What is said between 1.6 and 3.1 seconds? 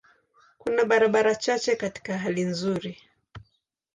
katika hali nzuri.